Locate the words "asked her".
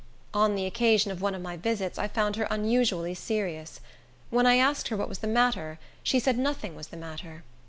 4.57-4.97